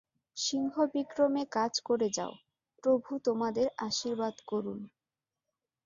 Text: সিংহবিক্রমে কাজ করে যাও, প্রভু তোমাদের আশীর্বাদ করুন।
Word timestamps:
সিংহবিক্রমে 0.37 1.43
কাজ 1.51 1.73
করে 1.85 2.07
যাও, 2.09 2.33
প্রভু 2.83 3.11
তোমাদের 3.25 3.67
আশীর্বাদ 3.79 4.35
করুন। 4.47 4.79